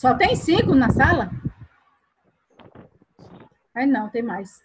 Só 0.00 0.16
tem 0.16 0.34
cinco 0.34 0.74
na 0.74 0.88
sala? 0.88 1.30
Ai, 3.74 3.84
não, 3.84 4.08
tem 4.08 4.22
mais. 4.22 4.64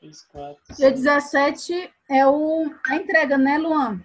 Três, 0.00 0.22
quatro, 0.28 0.74
Dia 0.76 0.90
17 0.90 1.92
é 2.08 2.26
o, 2.26 2.74
a 2.88 2.96
entrega, 2.96 3.36
né, 3.36 3.58
Luan? 3.58 4.02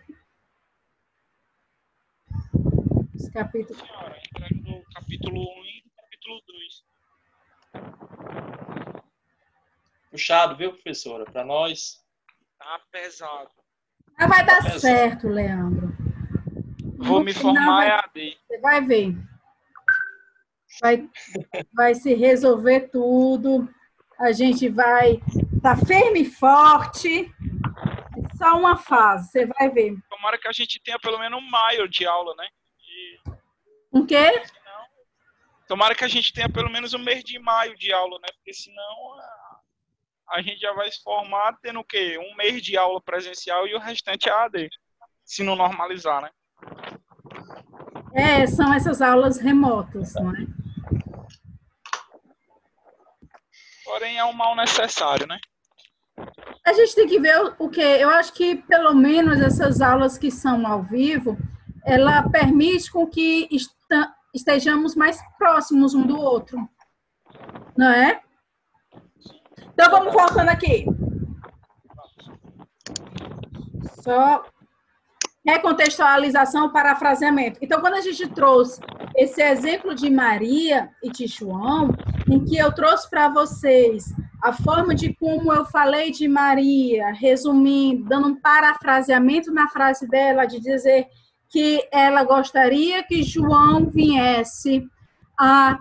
Esse 3.15 3.31
capítulo. 3.31 3.79
Senhora, 3.79 4.19
entrega 4.29 4.55
do 4.55 4.83
capítulo 4.93 5.39
1 5.39 5.65
e 5.67 5.83
do 5.83 5.91
capítulo 5.95 6.41
2. 6.47 6.91
Puxado, 10.11 10.55
viu, 10.55 10.73
professora? 10.73 11.25
Para 11.25 11.43
nós. 11.45 11.99
Tá 12.59 12.79
pesado. 12.91 13.49
Mas 14.19 14.29
vai 14.29 14.45
dar 14.45 14.61
Pensa. 14.61 14.79
certo, 14.79 15.27
Leandro. 15.27 15.87
Vou 16.97 17.19
No 17.19 17.25
me 17.25 17.33
final 17.33 17.55
formar 17.55 17.77
vai- 17.77 17.87
EAD. 17.89 18.37
Você 18.47 18.57
vai 18.59 18.81
ver. 18.81 19.15
Vai, 20.81 21.09
vai 21.73 21.95
se 21.95 22.13
resolver 22.13 22.89
tudo. 22.89 23.67
A 24.19 24.31
gente 24.31 24.69
vai 24.69 25.19
estar 25.55 25.77
firme 25.85 26.21
e 26.21 26.29
forte. 26.29 27.23
É 27.25 28.37
só 28.37 28.57
uma 28.57 28.77
fase, 28.77 29.29
você 29.31 29.45
vai 29.47 29.69
ver. 29.69 29.95
Tomara 30.09 30.37
que 30.37 30.47
a 30.47 30.51
gente 30.51 30.79
tenha 30.81 30.99
pelo 30.99 31.17
menos 31.19 31.41
um 31.41 31.49
maio 31.49 31.87
de 31.89 32.05
aula, 32.05 32.35
né? 32.35 32.47
E, 32.79 33.19
O 33.91 34.05
quê? 34.05 34.31
senão, 34.45 34.85
tomara 35.67 35.95
que 35.95 36.03
a 36.05 36.07
gente 36.07 36.31
tenha 36.33 36.49
pelo 36.49 36.69
menos 36.69 36.93
um 36.93 36.99
mês 36.99 37.23
de 37.23 37.39
maio 37.39 37.75
de 37.77 37.91
aula, 37.91 38.17
né? 38.19 38.27
Porque 38.35 38.53
senão 38.53 39.13
a, 39.19 39.40
a 40.31 40.41
gente 40.41 40.59
já 40.59 40.73
vai 40.73 40.89
se 40.91 41.01
formar 41.03 41.57
tendo 41.61 41.79
o 41.79 41.83
quê? 41.83 42.17
Um 42.17 42.35
mês 42.35 42.61
de 42.61 42.77
aula 42.77 43.01
presencial 43.01 43.67
e 43.67 43.75
o 43.75 43.79
restante 43.79 44.29
é 44.29 44.31
AD. 44.31 44.69
Se 45.25 45.43
não 45.43 45.55
normalizar, 45.55 46.21
né? 46.21 46.29
É, 48.13 48.45
são 48.47 48.73
essas 48.73 49.01
aulas 49.01 49.37
remotas, 49.39 50.13
não 50.15 50.31
é? 50.35 50.45
Porém, 53.85 54.17
é 54.17 54.25
um 54.25 54.33
mal 54.33 54.55
necessário, 54.55 55.27
né? 55.27 55.37
A 56.65 56.73
gente 56.73 56.95
tem 56.95 57.07
que 57.07 57.19
ver 57.19 57.55
o- 57.59 57.69
quê? 57.69 57.81
Eu 57.99 58.09
acho 58.09 58.33
que 58.33 58.55
pelo 58.55 58.93
menos 58.93 59.39
essas 59.39 59.81
aulas 59.81 60.17
que 60.17 60.29
são 60.29 60.65
ao 60.67 60.83
vivo, 60.83 61.37
ela 61.85 62.29
permite 62.29 62.91
com 62.91 63.07
que 63.07 63.49
estejamos 64.33 64.95
mais 64.95 65.19
próximos 65.37 65.93
um 65.93 66.05
do 66.05 66.17
outro, 66.17 66.57
não 67.75 67.89
é? 67.89 68.21
Então 69.81 69.97
vamos 69.97 70.13
voltando 70.13 70.49
aqui. 70.49 70.85
Só 74.03 74.43
recontextualização, 75.43 76.71
parafraseamento. 76.71 77.57
Então, 77.63 77.81
quando 77.81 77.95
a 77.95 78.01
gente 78.01 78.27
trouxe 78.27 78.79
esse 79.15 79.41
exemplo 79.41 79.95
de 79.95 80.07
Maria 80.07 80.91
e 81.01 81.09
de 81.09 81.25
João, 81.25 81.95
em 82.29 82.45
que 82.45 82.57
eu 82.57 82.71
trouxe 82.71 83.09
para 83.09 83.29
vocês 83.29 84.13
a 84.43 84.53
forma 84.53 84.93
de 84.93 85.15
como 85.15 85.51
eu 85.51 85.65
falei 85.65 86.11
de 86.11 86.27
Maria, 86.27 87.11
resumindo, 87.13 88.07
dando 88.07 88.27
um 88.27 88.39
parafraseamento 88.39 89.51
na 89.51 89.67
frase 89.67 90.07
dela, 90.07 90.45
de 90.45 90.59
dizer 90.59 91.07
que 91.49 91.83
ela 91.91 92.23
gostaria 92.23 93.01
que 93.01 93.23
João 93.23 93.89
viesse 93.89 94.87
a 95.39 95.79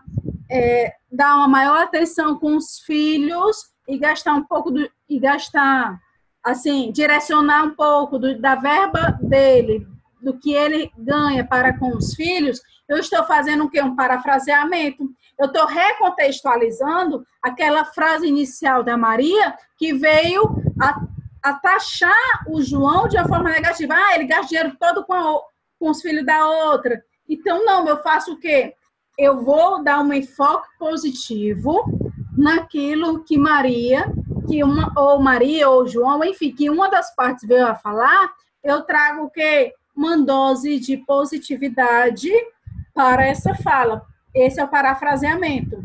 é, 0.50 0.94
dar 1.12 1.36
uma 1.36 1.48
maior 1.48 1.82
atenção 1.82 2.38
com 2.38 2.56
os 2.56 2.80
filhos 2.80 3.69
e 3.90 3.98
gastar 3.98 4.34
um 4.34 4.44
pouco 4.44 4.70
do, 4.70 4.90
e 5.08 5.18
gastar 5.18 6.00
assim 6.44 6.90
direcionar 6.92 7.64
um 7.64 7.74
pouco 7.74 8.18
do, 8.18 8.38
da 8.40 8.54
verba 8.54 9.18
dele 9.20 9.86
do 10.22 10.38
que 10.38 10.52
ele 10.52 10.90
ganha 10.96 11.44
para 11.44 11.78
com 11.78 11.96
os 11.96 12.14
filhos 12.14 12.60
eu 12.90 12.98
estou 12.98 13.22
fazendo 13.22 13.64
o 13.64 13.70
que 13.70 13.80
um 13.80 13.94
parafraseamento. 13.94 15.08
Eu 15.38 15.46
estou 15.46 15.64
recontextualizando 15.64 17.24
aquela 17.40 17.84
frase 17.84 18.26
inicial 18.26 18.82
da 18.82 18.96
Maria 18.96 19.54
que 19.78 19.92
veio 19.94 20.42
a, 20.82 21.00
a 21.40 21.54
taxar 21.54 22.44
o 22.48 22.60
João 22.60 23.06
de 23.06 23.16
uma 23.16 23.28
forma 23.28 23.48
negativa. 23.48 23.94
Ah 23.94 24.16
ele 24.16 24.24
gasta 24.24 24.48
dinheiro 24.48 24.76
todo 24.78 25.04
com, 25.04 25.14
a, 25.14 25.40
com 25.78 25.88
os 25.88 26.02
filhos 26.02 26.26
da 26.26 26.48
outra. 26.48 27.00
Então 27.28 27.64
não 27.64 27.86
eu 27.86 28.02
faço 28.02 28.32
o 28.32 28.40
quê? 28.40 28.74
Eu 29.16 29.44
vou 29.44 29.84
dar 29.84 30.00
um 30.00 30.12
enfoque 30.12 30.68
positivo 30.76 31.84
naquilo 32.40 33.22
que 33.22 33.36
Maria, 33.36 34.10
que 34.48 34.64
uma, 34.64 34.90
ou 34.96 35.20
Maria 35.20 35.68
ou 35.68 35.86
João, 35.86 36.24
enfim, 36.24 36.50
que 36.50 36.70
uma 36.70 36.88
das 36.88 37.14
partes 37.14 37.46
veio 37.46 37.66
a 37.66 37.74
falar, 37.74 38.32
eu 38.64 38.80
trago 38.80 39.24
o 39.24 39.30
quê? 39.30 39.74
Uma 39.94 40.16
dose 40.16 40.80
de 40.80 40.96
positividade 40.96 42.30
para 42.94 43.26
essa 43.26 43.54
fala. 43.56 44.06
Esse 44.34 44.58
é 44.58 44.64
o 44.64 44.68
parafraseamento. 44.68 45.82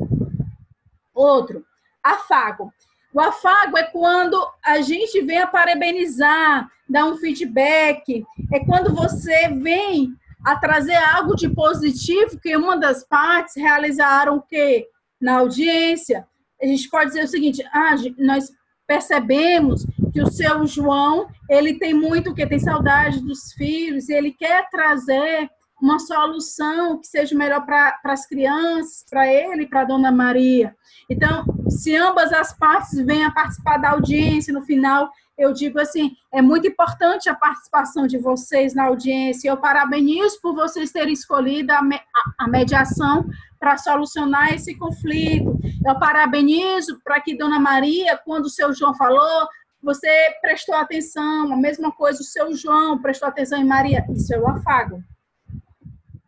Outro, 1.13 1.65
afago. 2.01 2.71
O 3.13 3.19
afago 3.19 3.77
é 3.77 3.83
quando 3.83 4.37
a 4.63 4.79
gente 4.79 5.21
vem 5.21 5.39
a 5.39 5.47
parabenizar, 5.47 6.69
dar 6.87 7.05
um 7.05 7.17
feedback, 7.17 8.25
é 8.53 8.59
quando 8.63 8.95
você 8.95 9.49
vem 9.49 10.13
a 10.45 10.55
trazer 10.55 10.95
algo 10.95 11.35
de 11.35 11.49
positivo 11.49 12.39
que 12.39 12.55
uma 12.55 12.77
das 12.77 13.03
partes 13.03 13.55
realizaram 13.57 14.37
o 14.37 14.41
quê? 14.41 14.87
Na 15.19 15.39
audiência. 15.39 16.25
A 16.61 16.65
gente 16.65 16.89
pode 16.89 17.07
dizer 17.07 17.23
o 17.23 17.27
seguinte, 17.27 17.63
ah, 17.71 17.95
nós 18.17 18.51
percebemos 18.87 19.85
que 20.13 20.21
o 20.21 20.31
seu 20.31 20.65
João, 20.65 21.27
ele 21.49 21.77
tem 21.79 21.93
muito 21.93 22.33
que 22.33 22.45
tem 22.45 22.59
saudade 22.59 23.19
dos 23.21 23.51
filhos, 23.53 24.09
ele 24.09 24.31
quer 24.31 24.69
trazer 24.69 25.49
uma 25.81 25.99
solução 25.99 26.99
que 26.99 27.07
seja 27.07 27.35
melhor 27.35 27.65
para 27.65 27.99
as 28.05 28.25
crianças, 28.25 29.03
para 29.09 29.27
ele 29.27 29.63
e 29.63 29.67
para 29.67 29.83
dona 29.83 30.11
Maria. 30.11 30.73
Então, 31.09 31.43
se 31.69 31.95
ambas 31.95 32.31
as 32.31 32.57
partes 32.57 32.93
vêm 33.05 33.25
a 33.25 33.31
participar 33.31 33.77
da 33.77 33.91
audiência 33.91 34.53
no 34.53 34.63
final, 34.63 35.11
eu 35.37 35.51
digo 35.51 35.79
assim, 35.79 36.15
é 36.31 36.41
muito 36.41 36.67
importante 36.67 37.29
a 37.29 37.35
participação 37.35 38.07
de 38.07 38.17
vocês 38.17 38.73
na 38.73 38.85
audiência. 38.85 39.49
Eu 39.49 39.57
parabenizo 39.57 40.39
por 40.41 40.55
vocês 40.55 40.91
terem 40.91 41.13
escolhido 41.13 41.73
a, 41.73 41.81
me, 41.81 41.99
a, 42.39 42.47
mediação 42.47 43.25
para 43.59 43.77
solucionar 43.77 44.53
esse 44.53 44.75
conflito. 44.75 45.59
Eu 45.85 45.99
parabenizo 45.99 46.99
para 47.03 47.19
que 47.19 47.37
Dona 47.37 47.59
Maria, 47.59 48.17
quando 48.17 48.45
o 48.45 48.49
seu 48.49 48.73
João 48.73 48.95
falou, 48.95 49.47
você 49.83 50.09
prestou 50.41 50.75
atenção. 50.75 51.51
A 51.51 51.57
mesma 51.57 51.91
coisa, 51.91 52.21
o 52.21 52.25
seu 52.25 52.55
João 52.55 53.01
prestou 53.01 53.27
atenção 53.27 53.59
em 53.59 53.65
Maria. 53.65 54.05
Isso 54.11 54.33
é 54.33 54.39
o 54.39 54.47
afago. 54.47 55.03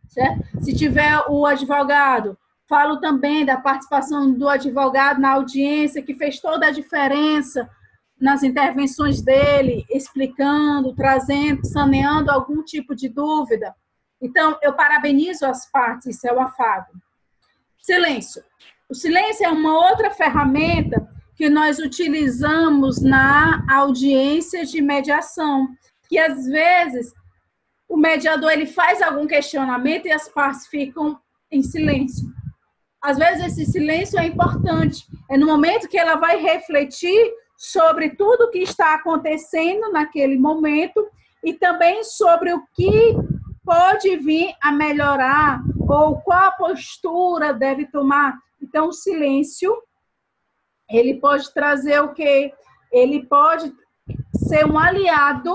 Certo? 0.10 0.44
Se 0.62 0.76
tiver 0.76 1.24
o 1.30 1.46
advogado, 1.46 2.38
falo 2.68 3.00
também 3.00 3.46
da 3.46 3.56
participação 3.56 4.34
do 4.34 4.50
advogado 4.50 5.22
na 5.22 5.32
audiência, 5.32 6.02
que 6.02 6.14
fez 6.14 6.42
toda 6.42 6.68
a 6.68 6.72
diferença 6.72 7.70
nas 8.20 8.44
intervenções 8.44 9.22
dele, 9.22 9.86
explicando, 9.90 10.94
trazendo, 10.96 11.66
saneando 11.66 12.32
algum 12.32 12.64
tipo 12.64 12.96
de 12.96 13.08
dúvida. 13.10 13.76
Então, 14.22 14.58
eu 14.62 14.74
parabenizo 14.74 15.46
as 15.46 15.70
partes, 15.70 16.16
isso 16.16 16.28
é 16.28 16.34
o 16.34 16.40
afago. 16.40 16.92
Silêncio. 17.78 18.44
O 18.90 18.96
silêncio 18.96 19.46
é 19.46 19.50
uma 19.50 19.74
outra 19.90 20.10
ferramenta 20.10 21.08
que 21.36 21.50
nós 21.50 21.78
utilizamos 21.78 23.02
na 23.02 23.64
audiência 23.70 24.66
de 24.66 24.82
mediação, 24.82 25.68
que 26.10 26.18
às 26.18 26.48
vezes 26.48 27.14
o 27.88 27.96
mediador 27.96 28.52
ele 28.52 28.66
faz 28.66 29.02
algum 29.02 29.28
questionamento 29.28 30.08
e 30.08 30.12
as 30.12 30.28
partes 30.28 30.66
ficam 30.68 31.20
em 31.52 31.62
silêncio. 31.62 32.28
Às 33.02 33.18
vezes 33.18 33.46
esse 33.46 33.72
silêncio 33.72 34.20
é 34.20 34.26
importante. 34.26 35.06
É 35.30 35.38
no 35.38 35.46
momento 35.46 35.88
que 35.88 35.98
ela 35.98 36.16
vai 36.16 36.42
refletir 36.42 37.32
sobre 37.58 38.12
tudo 38.12 38.52
que 38.52 38.60
está 38.60 38.94
acontecendo 38.94 39.92
naquele 39.92 40.38
momento 40.38 41.10
e 41.44 41.54
também 41.54 42.04
sobre 42.04 42.54
o 42.54 42.64
que 42.74 43.16
pode 43.66 44.16
vir 44.18 44.54
a 44.62 44.72
melhorar 44.72 45.62
ou 45.90 46.22
qual 46.22 46.46
a 46.46 46.52
postura 46.52 47.54
deve 47.54 47.86
tomar. 47.88 48.38
Então, 48.62 48.88
o 48.88 48.94
silêncio, 48.94 49.76
ele 50.90 51.20
pode 51.20 51.52
trazer 51.54 52.00
o 52.02 52.14
quê? 52.14 52.54
Ele 52.92 53.26
pode 53.26 53.74
ser 54.48 54.66
um 54.66 54.78
aliado 54.78 55.54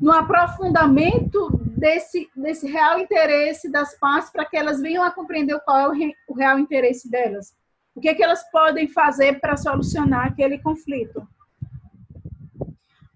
no 0.00 0.10
aprofundamento 0.10 1.50
desse, 1.76 2.28
desse 2.34 2.68
real 2.70 2.98
interesse 2.98 3.70
das 3.70 3.96
partes 3.98 4.30
para 4.30 4.44
que 4.44 4.56
elas 4.56 4.80
venham 4.80 5.04
a 5.04 5.10
compreender 5.10 5.58
qual 5.60 5.78
é 5.78 5.88
o, 5.88 5.92
re, 5.92 6.14
o 6.28 6.34
real 6.34 6.58
interesse 6.58 7.10
delas. 7.10 7.54
O 7.94 8.00
que, 8.00 8.08
é 8.08 8.14
que 8.14 8.22
elas 8.22 8.42
podem 8.50 8.88
fazer 8.88 9.38
para 9.40 9.56
solucionar 9.56 10.26
aquele 10.26 10.58
conflito. 10.58 11.26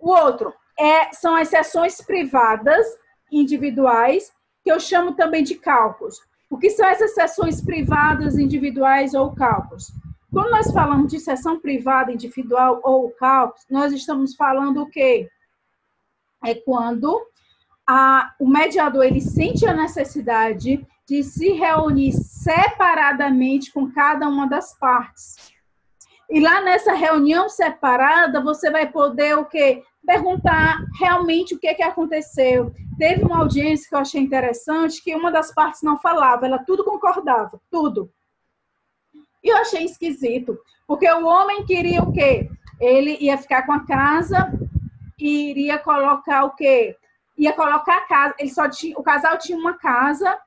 O 0.07 0.11
outro 0.11 0.55
é, 0.79 1.13
são 1.13 1.35
as 1.35 1.49
sessões 1.49 2.01
privadas, 2.01 2.87
individuais, 3.29 4.31
que 4.63 4.71
eu 4.71 4.79
chamo 4.79 5.17
também 5.17 5.43
de 5.43 5.57
cálculos. 5.57 6.21
O 6.49 6.57
que 6.57 6.71
são 6.71 6.87
essas 6.87 7.13
sessões 7.13 7.61
privadas, 7.61 8.39
individuais 8.39 9.15
ou 9.15 9.35
cálculos? 9.35 9.91
Quando 10.33 10.53
nós 10.53 10.71
falamos 10.71 11.11
de 11.11 11.19
sessão 11.19 11.59
privada, 11.59 12.13
individual 12.13 12.81
ou 12.85 13.11
cálculo, 13.11 13.59
nós 13.69 13.93
estamos 13.93 14.37
falando 14.37 14.83
o 14.83 14.89
quê? 14.89 15.29
É 16.45 16.55
quando 16.55 17.21
a, 17.85 18.33
o 18.39 18.47
mediador 18.47 19.03
ele 19.05 19.21
sente 19.21 19.67
a 19.67 19.75
necessidade 19.75 20.87
de 21.09 21.25
se 21.25 21.51
reunir 21.51 22.13
separadamente 22.13 23.73
com 23.73 23.91
cada 23.91 24.29
uma 24.29 24.49
das 24.49 24.73
partes. 24.79 25.57
E 26.29 26.41
lá 26.41 26.61
nessa 26.61 26.93
reunião 26.93 27.49
separada, 27.49 28.41
você 28.41 28.71
vai 28.71 28.91
poder 28.91 29.39
o 29.39 29.45
quê? 29.45 29.83
Perguntar 30.07 30.79
realmente 30.99 31.55
o 31.55 31.59
que, 31.59 31.75
que 31.75 31.83
aconteceu. 31.83 32.73
Teve 32.97 33.25
uma 33.25 33.39
audiência 33.39 33.89
que 33.89 33.95
eu 33.95 33.99
achei 33.99 34.21
interessante, 34.21 35.03
que 35.03 35.15
uma 35.15 35.33
das 35.33 35.53
partes 35.53 35.83
não 35.83 35.99
falava, 35.99 36.47
ela 36.47 36.59
tudo 36.59 36.85
concordava, 36.85 37.61
tudo. 37.71 38.11
E 39.43 39.49
eu 39.49 39.57
achei 39.59 39.85
esquisito, 39.85 40.59
porque 40.87 41.11
o 41.11 41.27
homem 41.27 41.65
queria 41.67 42.03
o 42.03 42.13
quê? 42.13 42.49
Ele 42.81 43.17
ia 43.21 43.37
ficar 43.37 43.63
com 43.67 43.73
a 43.73 43.85
casa 43.85 44.53
e 45.19 45.51
iria 45.51 45.79
colocar 45.79 46.45
o 46.45 46.51
quê? 46.51 46.97
Ia 47.37 47.53
colocar 47.53 47.99
a 47.99 48.07
casa, 48.07 48.35
ele 48.39 48.51
só 48.51 48.69
tinha, 48.69 48.97
o 48.99 49.03
casal 49.03 49.37
tinha 49.39 49.59
uma 49.59 49.75
casa 49.75 50.39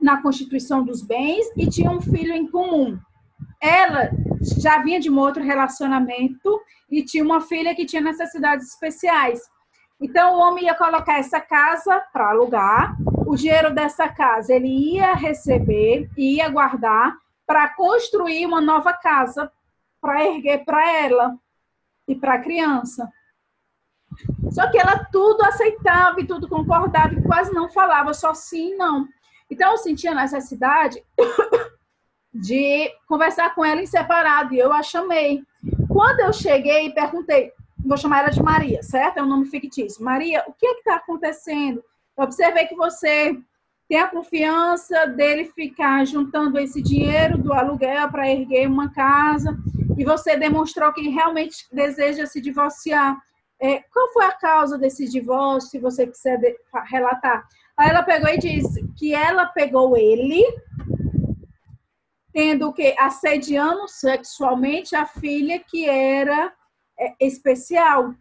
na 0.00 0.20
constituição 0.20 0.84
dos 0.84 1.02
bens 1.02 1.46
e 1.56 1.68
tinha 1.68 1.90
um 1.90 2.00
filho 2.00 2.32
em 2.32 2.50
comum. 2.50 2.98
Ela 3.60 4.10
já 4.40 4.78
vinha 4.78 4.98
de 4.98 5.10
um 5.10 5.18
outro 5.18 5.42
relacionamento 5.42 6.60
e 6.90 7.04
tinha 7.04 7.24
uma 7.24 7.40
filha 7.40 7.74
que 7.74 7.84
tinha 7.84 8.02
necessidades 8.02 8.68
especiais. 8.68 9.40
Então, 10.00 10.34
o 10.34 10.38
homem 10.38 10.64
ia 10.64 10.74
colocar 10.74 11.18
essa 11.18 11.40
casa 11.40 12.02
para 12.12 12.30
alugar, 12.30 12.96
o 13.26 13.36
dinheiro 13.36 13.72
dessa 13.74 14.08
casa 14.08 14.54
ele 14.54 14.94
ia 14.94 15.14
receber 15.14 16.08
e 16.16 16.36
ia 16.36 16.48
guardar 16.48 17.14
para 17.46 17.68
construir 17.74 18.46
uma 18.46 18.60
nova 18.60 18.92
casa 18.94 19.52
para 20.00 20.24
erguer 20.24 20.64
para 20.64 20.90
ela 20.90 21.36
e 22.08 22.14
para 22.14 22.34
a 22.34 22.40
criança. 22.40 23.08
Só 24.50 24.70
que 24.70 24.78
ela 24.78 25.04
tudo 25.12 25.44
aceitava 25.44 26.20
e 26.20 26.26
tudo 26.26 26.48
concordava 26.48 27.14
e 27.14 27.22
quase 27.22 27.52
não 27.52 27.68
falava, 27.68 28.14
só 28.14 28.32
sim 28.32 28.72
e 28.72 28.76
não. 28.76 29.06
Então, 29.50 29.72
eu 29.72 29.78
sentia 29.78 30.14
necessidade 30.14 31.04
de 32.32 32.90
conversar 33.06 33.54
com 33.54 33.64
ela 33.64 33.82
em 33.82 33.86
separado, 33.86 34.54
e 34.54 34.58
eu 34.58 34.72
a 34.72 34.82
chamei. 34.82 35.42
Quando 35.88 36.20
eu 36.20 36.32
cheguei 36.32 36.86
e 36.86 36.94
perguntei, 36.94 37.52
vou 37.84 37.96
chamar 37.96 38.20
ela 38.20 38.30
de 38.30 38.42
Maria, 38.42 38.82
certo? 38.82 39.18
É 39.18 39.22
um 39.22 39.26
nome 39.26 39.46
fictício. 39.46 40.04
Maria, 40.04 40.44
o 40.46 40.52
que 40.52 40.66
é 40.66 40.72
está 40.72 40.96
acontecendo? 40.96 41.82
Eu 42.16 42.24
observei 42.24 42.66
que 42.66 42.74
você 42.76 43.36
tem 43.88 43.98
a 43.98 44.06
confiança 44.06 45.06
dele 45.06 45.46
ficar 45.46 46.06
juntando 46.06 46.58
esse 46.58 46.80
dinheiro 46.80 47.36
do 47.36 47.52
aluguel 47.52 48.08
para 48.08 48.30
erguer 48.30 48.68
uma 48.68 48.90
casa, 48.92 49.58
e 49.98 50.04
você 50.04 50.36
demonstrou 50.36 50.92
que 50.92 51.08
realmente 51.08 51.66
deseja 51.72 52.24
se 52.26 52.40
divorciar. 52.40 53.18
É, 53.60 53.80
qual 53.92 54.10
foi 54.12 54.24
a 54.24 54.32
causa 54.32 54.78
desse 54.78 55.06
divórcio, 55.10 55.70
se 55.70 55.78
você 55.78 56.06
quiser 56.06 56.56
relatar? 56.88 57.46
Aí 57.76 57.90
ela 57.90 58.02
pegou 58.02 58.28
e 58.30 58.38
disse 58.38 58.86
que 58.96 59.12
ela 59.12 59.46
pegou 59.46 59.96
ele 59.96 60.44
tendo 62.32 62.72
que 62.72 62.94
assediando 62.98 63.88
sexualmente 63.88 64.94
a 64.94 65.06
filha 65.06 65.58
que 65.58 65.88
era 65.88 66.52
é, 66.98 67.14
especial. 67.20 68.14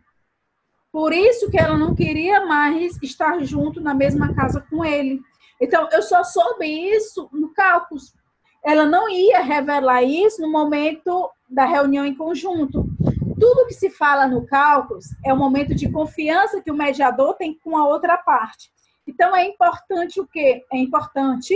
Por 0.92 1.14
isso 1.14 1.52
que 1.52 1.60
ela 1.60 1.78
não 1.78 1.94
queria 1.94 2.46
mais 2.46 2.98
estar 3.04 3.44
junto 3.44 3.80
na 3.80 3.94
mesma 3.94 4.34
casa 4.34 4.66
com 4.70 4.84
ele. 4.84 5.22
Então, 5.62 5.88
eu 5.92 6.02
só 6.02 6.24
soube 6.24 6.66
isso 6.66 7.30
no 7.32 7.54
cálculo. 7.54 8.02
Ela 8.64 8.86
não 8.86 9.08
ia 9.10 9.42
revelar 9.42 10.04
isso 10.04 10.42
no 10.42 10.52
momento 10.52 11.30
da 11.50 11.66
reunião 11.66 12.06
em 12.06 12.16
conjunto. 12.16 12.86
Tudo 13.40 13.68
que 13.68 13.74
se 13.74 13.90
fala 13.90 14.28
no 14.28 14.46
cálculo 14.46 15.00
é 15.26 15.32
o 15.34 15.38
momento 15.38 15.76
de 15.76 15.92
confiança 15.92 16.62
que 16.62 16.72
o 16.72 16.76
mediador 16.76 17.36
tem 17.36 17.58
com 17.64 17.78
a 17.78 17.88
outra 17.88 18.18
parte. 18.18 18.72
Então, 19.08 19.36
é 19.36 19.46
importante 19.46 20.20
o 20.20 20.28
quê? 20.28 20.66
É 20.72 20.78
importante 20.78 21.56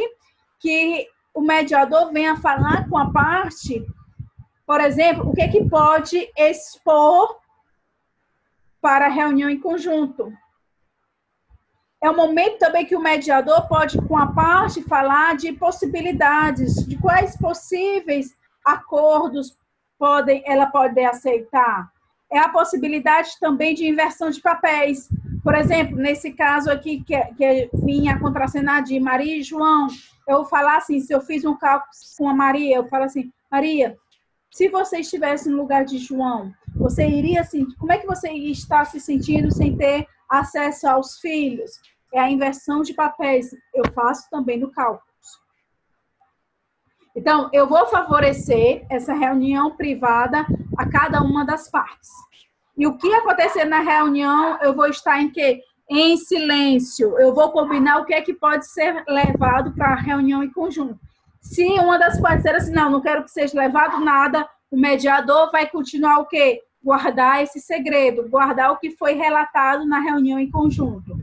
que 0.60 1.08
o 1.34 1.42
mediador 1.42 2.12
venha 2.12 2.36
falar 2.38 2.88
com 2.88 2.98
a 2.98 3.12
parte, 3.12 3.86
por 4.66 4.80
exemplo, 4.80 5.30
o 5.30 5.34
que, 5.34 5.42
é 5.42 5.48
que 5.48 5.68
pode 5.68 6.30
expor 6.38 7.38
para 8.82 9.06
a 9.06 9.10
reunião 9.10 9.50
em 9.50 9.60
conjunto. 9.60 10.32
É 12.02 12.10
o 12.10 12.16
momento 12.16 12.60
também 12.60 12.86
que 12.86 12.96
o 12.96 13.02
mediador 13.02 13.68
pode, 13.68 13.98
com 14.08 14.18
a 14.18 14.28
parte, 14.28 14.84
falar 14.84 15.38
de 15.38 15.54
possibilidades, 15.54 16.86
de 16.86 16.98
quais 16.98 17.38
possíveis 17.38 18.36
acordos 18.66 19.58
podem, 19.98 20.44
ela 20.46 20.66
pode 20.66 21.00
aceitar. 21.04 21.90
É 22.30 22.40
a 22.40 22.50
possibilidade 22.50 23.32
também 23.40 23.74
de 23.74 23.88
inversão 23.88 24.30
de 24.30 24.42
papéis. 24.42 25.08
Por 25.44 25.56
exemplo, 25.56 25.98
nesse 25.98 26.32
caso 26.32 26.72
aqui, 26.72 27.04
que, 27.04 27.18
que 27.36 27.70
vinha 27.74 28.18
contracenar 28.18 28.82
de 28.82 28.98
Maria 29.00 29.38
e 29.38 29.44
João, 29.44 29.88
eu 30.28 30.46
falar 30.46 30.78
assim, 30.78 31.02
se 31.02 31.14
eu 31.14 31.20
fiz 31.20 31.44
um 31.44 31.58
cálculo 31.58 31.92
com 32.18 32.30
a 32.30 32.34
Maria, 32.34 32.78
eu 32.78 32.88
falo 32.88 33.04
assim, 33.04 33.32
Maria, 33.52 33.98
se 34.54 34.70
você 34.70 35.00
estivesse 35.00 35.50
no 35.50 35.58
lugar 35.58 35.84
de 35.84 35.98
João, 35.98 36.54
você 36.76 37.06
iria 37.06 37.42
assim, 37.42 37.66
como 37.78 37.92
é 37.92 37.98
que 37.98 38.08
você 38.08 38.32
estar 38.32 38.86
se 38.86 39.00
sentindo 39.00 39.52
sem 39.52 39.76
ter 39.76 40.08
acesso 40.30 40.88
aos 40.88 41.20
filhos? 41.20 41.72
É 42.14 42.20
a 42.20 42.30
inversão 42.30 42.82
de 42.82 42.94
papéis. 42.94 43.50
Eu 43.74 43.84
faço 43.94 44.30
também 44.30 44.60
no 44.60 44.72
cálculo. 44.72 45.02
Então, 47.16 47.50
eu 47.52 47.68
vou 47.68 47.86
favorecer 47.88 48.86
essa 48.90 49.14
reunião 49.14 49.76
privada 49.76 50.46
a 50.78 50.90
cada 50.90 51.22
uma 51.22 51.46
das 51.46 51.70
partes. 51.70 52.10
E 52.78 52.88
o 52.88 52.98
que 52.98 53.14
acontecer 53.14 53.66
na 53.66 53.80
reunião, 53.80 54.58
eu 54.62 54.74
vou 54.74 54.88
estar 54.88 55.22
em 55.22 55.30
quê? 55.30 55.62
em 55.90 56.18
silêncio. 56.18 57.18
Eu 57.20 57.34
vou 57.34 57.52
combinar 57.52 58.00
o 58.00 58.06
que 58.06 58.14
é 58.14 58.22
que 58.22 58.34
pode 58.34 58.68
ser 58.68 59.04
levado 59.08 59.74
para 59.74 59.94
a 59.94 59.96
reunião 59.96 60.44
em 60.44 60.52
conjunto. 60.52 61.00
Se 61.42 61.64
uma 61.64 62.00
das 62.00 62.20
parceiras 62.20 62.64
assim, 62.64 62.74
não, 62.74 62.90
não 62.90 63.02
quero 63.02 63.24
que 63.24 63.32
seja 63.32 63.58
levado 63.60 64.00
nada, 64.00 64.48
o 64.72 64.78
mediador 64.78 65.52
vai 65.52 65.68
continuar 65.70 66.20
o 66.20 66.26
quê? 66.26 66.62
Guardar 66.82 67.44
esse 67.44 67.60
segredo, 67.60 68.28
guardar 68.30 68.72
o 68.72 68.78
que 68.78 68.92
foi 68.92 69.14
relatado 69.14 69.86
na 69.86 70.00
reunião 70.00 70.40
em 70.40 70.50
conjunto. 70.50 71.18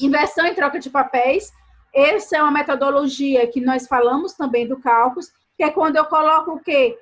Inversão 0.00 0.46
em 0.46 0.54
troca 0.54 0.78
de 0.78 0.88
papéis. 0.88 1.52
Essa 1.92 2.36
é 2.36 2.42
uma 2.42 2.52
metodologia 2.52 3.46
que 3.48 3.60
nós 3.60 3.86
falamos 3.86 4.34
também 4.34 4.66
do 4.66 4.78
cálculo, 4.78 5.24
que 5.56 5.64
é 5.64 5.70
quando 5.70 5.96
eu 5.96 6.04
coloco 6.04 6.52
o 6.52 6.60
quê? 6.60 6.96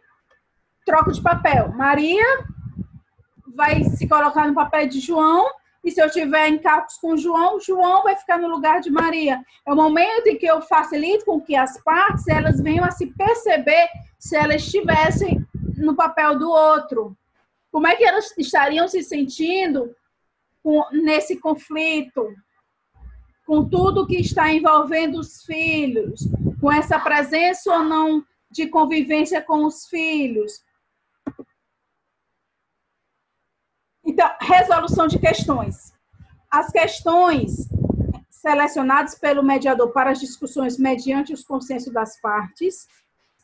Troco 0.87 1.13
de 1.13 1.21
papel. 1.21 1.73
Maria 1.73 2.25
vai 3.55 3.83
se 3.85 4.09
colocar 4.09 4.47
no 4.47 4.55
papel 4.55 4.89
de 4.89 5.01
João, 5.01 5.51
e 5.83 5.91
se 5.91 6.01
eu 6.01 6.11
tiver 6.11 6.49
em 6.49 6.59
cálculos 6.59 6.97
com 6.99 7.17
João, 7.17 7.61
João 7.61 8.03
vai 8.03 8.17
ficar 8.17 8.39
no 8.39 8.49
lugar 8.49 8.81
de 8.81 8.91
Maria. 8.91 9.41
É 9.67 9.73
o 9.73 9.77
momento 9.77 10.27
em 10.27 10.37
que 10.37 10.47
eu 10.47 10.61
facilito 10.63 11.25
com 11.25 11.41
que 11.41 11.55
as 11.55 11.81
partes 11.83 12.27
elas 12.29 12.61
venham 12.61 12.85
a 12.85 12.91
se 12.91 13.07
perceber 13.09 13.89
se 14.19 14.37
elas 14.37 14.63
estivessem 14.63 15.47
no 15.77 15.95
papel 15.95 16.39
do 16.39 16.51
outro. 16.51 17.17
Como 17.71 17.87
é 17.87 17.95
que 17.95 18.05
elas 18.05 18.33
estariam 18.39 18.89
se 18.89 19.03
sentindo 19.03 19.95
nesse 20.91 21.39
conflito? 21.39 22.35
Com 23.47 23.69
tudo 23.69 24.07
que 24.07 24.17
está 24.17 24.53
envolvendo 24.53 25.21
os 25.21 25.45
filhos, 25.45 26.29
com 26.61 26.71
essa 26.71 26.99
presença 26.99 27.73
ou 27.73 27.85
não 27.85 28.25
de 28.51 28.67
convivência 28.67 29.41
com 29.43 29.65
os 29.65 29.87
filhos, 29.87 30.66
Então, 34.17 34.31
resolução 34.41 35.07
de 35.07 35.19
questões. 35.19 35.93
As 36.51 36.71
questões 36.71 37.69
selecionadas 38.31 39.15
pelo 39.15 39.43
mediador 39.43 39.93
para 39.93 40.11
as 40.13 40.19
discussões 40.19 40.79
mediante 40.79 41.35
os 41.35 41.45
consensos 41.45 41.93
das 41.93 42.19
partes 42.23 42.87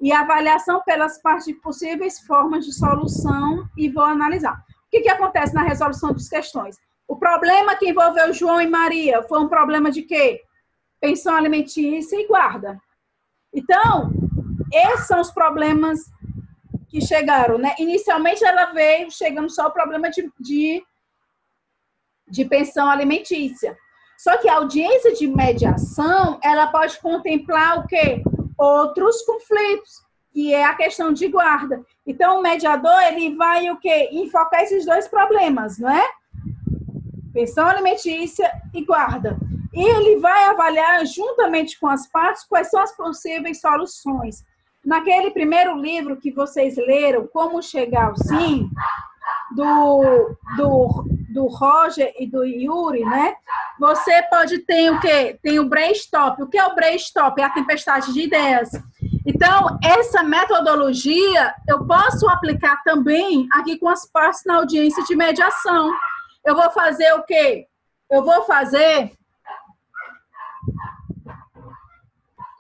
e 0.01 0.11
avaliação 0.11 0.81
pelas 0.81 1.21
partes 1.21 1.45
de 1.45 1.53
possíveis 1.53 2.21
formas 2.21 2.65
de 2.65 2.73
solução 2.73 3.69
e 3.77 3.91
vou 3.91 4.03
analisar. 4.03 4.65
O 4.87 4.91
que, 4.91 5.03
que 5.03 5.11
acontece 5.11 5.53
na 5.53 5.63
resolução 5.63 6.11
das 6.15 6.27
questões? 6.27 6.79
O 7.07 7.17
problema 7.17 7.77
que 7.77 7.91
envolveu 7.91 8.33
João 8.33 8.59
e 8.59 8.67
Maria 8.67 9.23
foi 9.25 9.41
um 9.41 9.49
problema 9.49 9.91
de 9.91 10.01
quê? 10.01 10.41
Pensão 10.99 11.37
alimentícia 11.37 12.17
e 12.17 12.27
guarda. 12.27 12.81
Então, 13.53 14.11
esses 14.73 15.07
são 15.07 15.21
os 15.21 15.31
problemas 15.31 16.01
que 16.93 17.01
chegaram, 17.01 17.57
né? 17.57 17.75
Inicialmente 17.79 18.45
ela 18.45 18.67
veio 18.67 19.11
chegando 19.11 19.49
só 19.49 19.69
o 19.69 19.73
problema 19.73 20.11
de, 20.11 20.31
de, 20.39 20.85
de 22.29 22.45
pensão 22.45 22.87
alimentícia. 22.91 23.75
Só 24.19 24.37
que 24.37 24.47
a 24.47 24.57
audiência 24.57 25.15
de 25.15 25.27
mediação, 25.27 26.39
ela 26.45 26.67
pode 26.67 27.01
contemplar 27.01 27.79
o 27.79 27.87
quê? 27.87 28.23
Outros 28.59 29.23
conflitos, 29.23 30.03
que 30.31 30.53
é 30.55 30.65
a 30.65 30.75
questão 30.75 31.15
de 31.15 31.27
guarda. 31.29 31.83
Então, 32.07 32.39
o 32.39 32.43
mediador, 32.43 33.03
ele 33.05 33.35
vai 33.37 33.71
o 33.71 33.79
quê? 33.79 34.11
Enfocar 34.13 34.63
esses 34.63 34.85
dois 34.85 35.09
problemas, 35.09 35.79
não 35.79 35.89
é? 35.89 36.07
Pensão 37.33 37.67
alimentícia 37.67 38.53
e 38.75 38.85
guarda. 38.85 39.39
E 39.73 39.83
ele 39.83 40.19
vai 40.19 40.45
avaliar, 40.45 41.07
juntamente 41.07 41.81
com 41.81 41.89
as 41.89 42.07
partes, 42.07 42.45
quais 42.45 42.69
são 42.69 42.83
as 42.83 42.95
possíveis 42.95 43.63
soluções. 43.63 44.45
Naquele 44.85 45.31
primeiro 45.31 45.77
livro 45.77 46.17
que 46.17 46.33
vocês 46.33 46.77
leram, 46.77 47.27
Como 47.27 47.63
Chegar 47.63 48.09
ao 48.09 48.17
Sim, 48.17 48.69
do, 49.55 50.37
do, 50.57 51.05
do 51.33 51.47
Roger 51.47 52.13
e 52.19 52.27
do 52.27 52.45
Yuri, 52.45 53.05
né? 53.05 53.35
Você 53.79 54.23
pode 54.25 54.59
ter 54.61 54.91
o 54.91 55.01
quê? 55.01 55.39
Tem 55.43 55.59
o 55.59 55.69
brainstorm. 55.69 56.43
O 56.43 56.49
que 56.49 56.59
é 56.59 56.67
o 56.67 56.75
brainstorm? 56.75 57.35
É 57.39 57.45
a 57.45 57.51
tempestade 57.51 58.13
de 58.13 58.23
ideias. 58.23 58.71
Então, 59.27 59.79
essa 59.83 60.23
metodologia 60.23 61.55
eu 61.69 61.87
posso 61.87 62.29
aplicar 62.29 62.83
também 62.83 63.49
aqui 63.53 63.79
com 63.79 63.89
as 63.89 64.07
partes 64.11 64.43
na 64.45 64.57
audiência 64.57 65.03
de 65.05 65.15
mediação. 65.15 65.91
Eu 66.45 66.57
vou 66.57 66.71
fazer 66.71 67.13
o 67.15 67.23
quê? 67.23 67.67
Eu 68.11 68.25
vou 68.25 68.43
fazer 68.45 69.13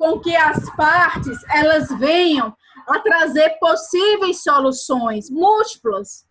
com 0.02 0.18
que 0.18 0.34
as 0.34 0.68
partes 0.74 1.38
elas 1.48 1.88
venham 1.96 2.52
a 2.88 2.98
trazer 2.98 3.50
possíveis 3.60 4.42
soluções 4.42 5.30
múltiplas. 5.30 6.26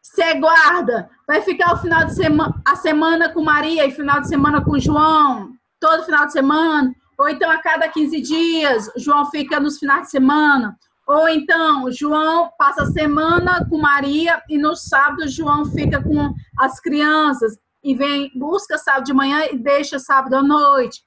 Você 0.00 0.40
guarda, 0.40 1.10
vai 1.28 1.42
ficar 1.42 1.74
o 1.74 1.76
final 1.76 2.06
de 2.06 2.14
semana, 2.14 2.62
a 2.66 2.74
semana 2.74 3.28
com 3.28 3.42
Maria 3.42 3.84
e 3.84 3.90
final 3.90 4.22
de 4.22 4.28
semana 4.28 4.64
com 4.64 4.78
João, 4.78 5.50
todo 5.78 6.06
final 6.06 6.24
de 6.24 6.32
semana, 6.32 6.94
ou 7.18 7.28
então 7.28 7.50
a 7.50 7.58
cada 7.58 7.90
15 7.90 8.22
dias, 8.22 8.90
João 8.96 9.26
fica 9.26 9.60
nos 9.60 9.78
finais 9.78 10.04
de 10.04 10.12
semana, 10.12 10.78
ou 11.06 11.28
então 11.28 11.92
João 11.92 12.50
passa 12.56 12.84
a 12.84 12.90
semana 12.90 13.68
com 13.68 13.76
Maria 13.76 14.42
e 14.48 14.56
no 14.56 14.74
sábado 14.74 15.28
João 15.28 15.66
fica 15.66 16.02
com 16.02 16.32
as 16.58 16.80
crianças 16.80 17.58
e 17.84 17.94
vem 17.94 18.30
busca 18.34 18.78
sábado 18.78 19.04
de 19.04 19.12
manhã 19.12 19.44
e 19.44 19.58
deixa 19.58 19.98
sábado 19.98 20.32
à 20.36 20.42
noite 20.42 21.04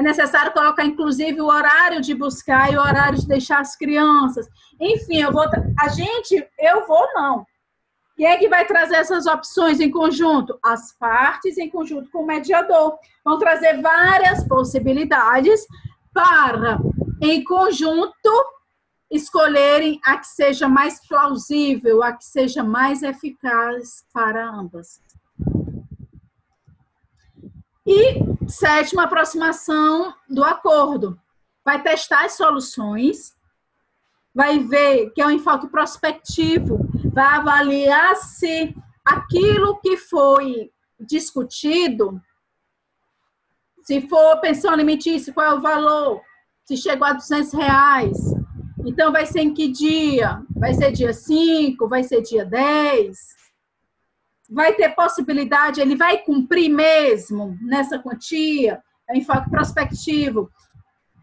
é 0.00 0.02
necessário 0.02 0.52
colocar, 0.52 0.84
inclusive, 0.84 1.40
o 1.42 1.46
horário 1.46 2.00
de 2.00 2.14
buscar 2.14 2.72
e 2.72 2.76
o 2.76 2.80
horário 2.80 3.18
de 3.18 3.28
deixar 3.28 3.60
as 3.60 3.76
crianças. 3.76 4.48
Enfim, 4.80 5.18
eu 5.18 5.30
vou. 5.30 5.44
A 5.78 5.88
gente, 5.88 6.48
eu 6.58 6.86
vou 6.86 7.06
não. 7.14 7.46
Quem 8.16 8.26
é 8.26 8.38
que 8.38 8.48
vai 8.48 8.64
trazer 8.66 8.96
essas 8.96 9.26
opções 9.26 9.78
em 9.78 9.90
conjunto? 9.90 10.58
As 10.64 10.92
partes 10.98 11.58
em 11.58 11.68
conjunto 11.68 12.10
com 12.10 12.22
o 12.22 12.26
mediador. 12.26 12.98
Vão 13.22 13.38
trazer 13.38 13.80
várias 13.80 14.46
possibilidades 14.48 15.66
para, 16.14 16.78
em 17.22 17.44
conjunto, 17.44 18.30
escolherem 19.10 20.00
a 20.04 20.16
que 20.16 20.28
seja 20.28 20.66
mais 20.66 21.06
plausível, 21.06 22.02
a 22.02 22.12
que 22.12 22.24
seja 22.24 22.62
mais 22.62 23.02
eficaz 23.02 24.04
para 24.14 24.48
ambas. 24.48 25.00
E 27.92 28.48
sétima 28.48 29.02
aproximação 29.02 30.14
do 30.28 30.44
acordo. 30.44 31.18
Vai 31.64 31.82
testar 31.82 32.24
as 32.24 32.36
soluções, 32.36 33.36
vai 34.32 34.60
ver 34.60 35.10
que 35.10 35.20
é 35.20 35.26
um 35.26 35.32
enfoque 35.32 35.66
prospectivo, 35.66 36.78
vai 37.12 37.24
avaliar 37.24 38.14
se 38.14 38.72
aquilo 39.04 39.80
que 39.80 39.96
foi 39.96 40.70
discutido, 41.00 42.22
se 43.82 44.00
for 44.02 44.40
pensão 44.40 44.72
alimentícia, 44.72 45.32
qual 45.32 45.46
é 45.48 45.54
o 45.54 45.60
valor, 45.60 46.20
se 46.64 46.76
chegou 46.76 47.08
a 47.08 47.12
200 47.14 47.52
reais, 47.52 48.16
então 48.86 49.10
vai 49.10 49.26
ser 49.26 49.40
em 49.40 49.52
que 49.52 49.66
dia? 49.66 50.40
Vai 50.54 50.74
ser 50.74 50.92
dia 50.92 51.12
5, 51.12 51.88
vai 51.88 52.04
ser 52.04 52.22
dia 52.22 52.44
10? 52.44 53.39
Vai 54.50 54.72
ter 54.74 54.88
possibilidade, 54.90 55.80
ele 55.80 55.96
vai 55.96 56.18
cumprir 56.18 56.68
mesmo 56.68 57.56
nessa 57.62 57.98
quantia, 57.98 58.82
é 59.08 59.16
enfoque 59.16 59.48
prospectivo, 59.48 60.50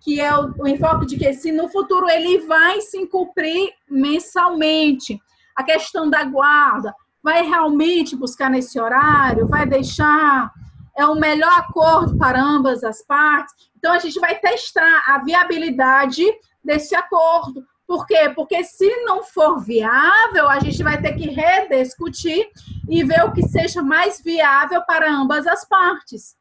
que 0.02 0.22
é 0.22 0.34
o, 0.38 0.54
o 0.60 0.68
enfoque 0.68 1.06
de 1.06 1.18
que 1.18 1.34
se 1.34 1.52
no 1.52 1.68
futuro 1.68 2.10
ele 2.10 2.40
vai 2.40 2.80
se 2.82 3.06
cumprir 3.08 3.72
mensalmente. 3.90 5.20
A 5.56 5.64
questão 5.64 6.10
da 6.10 6.24
guarda, 6.24 6.94
vai 7.24 7.42
realmente 7.46 8.16
buscar 8.16 8.50
nesse 8.50 8.80
horário, 8.80 9.48
vai 9.48 9.68
deixar 9.68 10.52
é 10.98 11.06
o 11.06 11.14
melhor 11.14 11.52
acordo 11.60 12.18
para 12.18 12.42
ambas 12.42 12.84
as 12.84 13.04
partes. 13.04 13.54
Então 13.78 13.94
a 13.94 14.00
gente 14.00 14.20
vai 14.20 14.40
testar 14.40 15.04
a 15.06 15.20
viabilidade 15.20 16.24
desse 16.64 16.96
acordo, 16.96 17.64
por 17.88 18.06
quê? 18.06 18.30
Porque 18.36 18.66
se 18.66 19.04
não 19.06 19.24
for 19.24 19.60
viável, 19.60 20.50
a 20.50 20.60
gente 20.60 20.84
vai 20.84 21.02
ter 21.02 21.14
que 21.14 21.30
rediscutir 21.30 22.50
e 22.90 23.02
ver 23.02 23.24
o 23.24 23.32
que 23.32 23.42
seja 23.48 23.82
mais 23.82 24.22
viável 24.22 24.84
para 24.84 25.10
ambas 25.10 25.48
as 25.48 25.64
partes. 25.64 26.36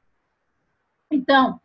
Então, 1.08 1.60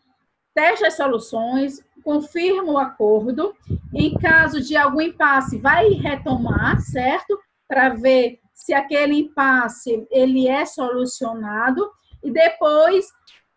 teste 0.53 0.85
as 0.85 0.95
soluções, 0.95 1.83
confirma 2.03 2.71
o 2.71 2.77
acordo. 2.77 3.55
Em 3.91 4.13
caso 4.13 4.61
de 4.61 4.77
algum 4.77 5.01
impasse, 5.01 5.57
vai 5.57 5.89
retomar, 5.89 6.79
certo? 6.79 7.39
Para 7.67 7.89
ver 7.89 8.39
se 8.53 8.75
aquele 8.75 9.15
impasse 9.15 10.05
ele 10.11 10.47
é 10.47 10.63
solucionado 10.63 11.89
e 12.23 12.29
depois 12.29 13.07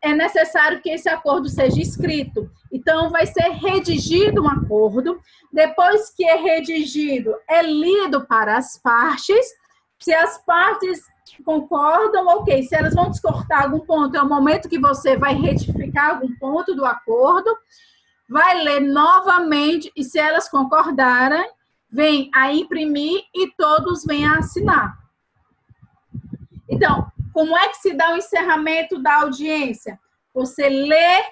é 0.00 0.14
necessário 0.14 0.80
que 0.80 0.88
esse 0.88 1.08
acordo 1.08 1.50
seja 1.50 1.80
escrito. 1.80 2.50
Então, 2.84 3.08
vai 3.08 3.24
ser 3.24 3.48
redigido 3.48 4.42
um 4.42 4.48
acordo. 4.48 5.18
Depois 5.50 6.10
que 6.10 6.22
é 6.22 6.36
redigido, 6.36 7.34
é 7.48 7.62
lido 7.62 8.26
para 8.26 8.58
as 8.58 8.76
partes. 8.76 9.54
Se 9.98 10.12
as 10.12 10.36
partes 10.44 11.00
concordam, 11.46 12.26
ok. 12.26 12.62
Se 12.62 12.76
elas 12.76 12.94
vão 12.94 13.10
descortar 13.10 13.62
algum 13.62 13.80
ponto, 13.80 14.14
é 14.14 14.22
o 14.22 14.28
momento 14.28 14.68
que 14.68 14.78
você 14.78 15.16
vai 15.16 15.32
retificar 15.32 16.10
algum 16.10 16.36
ponto 16.36 16.74
do 16.74 16.84
acordo. 16.84 17.56
Vai 18.28 18.62
ler 18.62 18.80
novamente 18.80 19.90
e, 19.96 20.04
se 20.04 20.18
elas 20.18 20.46
concordarem, 20.50 21.50
vem 21.90 22.30
a 22.34 22.52
imprimir 22.52 23.22
e 23.34 23.50
todos 23.56 24.04
vêm 24.04 24.26
a 24.26 24.40
assinar. 24.40 24.94
Então, 26.68 27.10
como 27.32 27.56
é 27.56 27.66
que 27.68 27.78
se 27.78 27.94
dá 27.94 28.12
o 28.12 28.18
encerramento 28.18 29.02
da 29.02 29.22
audiência? 29.22 29.98
Você 30.34 30.68
lê 30.68 31.22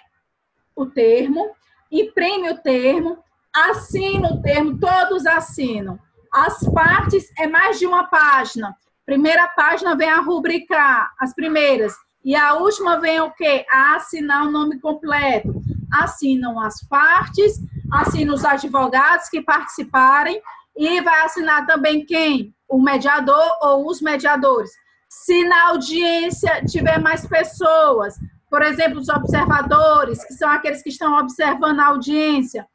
o 0.75 0.87
termo, 0.87 1.51
imprime 1.91 2.51
o 2.51 2.59
termo, 2.59 3.19
assina 3.55 4.29
o 4.29 4.43
termo, 4.43 4.79
todos 4.79 5.27
assinam. 5.27 5.99
As 6.33 6.63
partes 6.73 7.31
é 7.39 7.47
mais 7.47 7.79
de 7.79 7.87
uma 7.87 8.05
página. 8.05 8.75
Primeira 9.05 9.49
página 9.49 9.95
vem 9.95 10.09
a 10.09 10.21
rubricar 10.21 11.13
as 11.19 11.35
primeiras. 11.35 11.95
E 12.25 12.35
a 12.37 12.55
última 12.55 13.01
vem 13.01 13.21
o 13.21 13.31
quê? 13.33 13.67
A 13.71 13.97
assinar 13.97 14.47
o 14.47 14.51
nome 14.51 14.81
completo. 14.81 15.61
Assinam 15.93 16.59
as 16.59 16.83
partes, 16.85 17.61
assinam 17.93 18.35
os 18.35 18.45
advogados 18.45 19.29
que 19.29 19.43
participarem 19.43 20.41
e 20.75 21.01
vai 21.03 21.23
assinar 21.23 21.67
também 21.67 22.07
quem? 22.07 22.55
O 22.69 22.81
mediador 22.81 23.59
ou 23.61 23.87
os 23.87 24.01
mediadores. 24.01 24.71
Se 25.09 25.45
na 25.45 25.69
audiência 25.69 26.65
tiver 26.65 26.99
mais 26.99 27.27
pessoas, 27.27 28.19
por 28.53 28.61
exemplo, 28.61 29.01
os 29.01 29.09
observadores, 29.09 30.23
que 30.27 30.35
são 30.35 30.51
aqueles 30.51 30.83
que 30.83 30.91
estão 30.91 31.19
observando 31.19 31.81
a 31.81 31.87
audiência, 31.87 32.69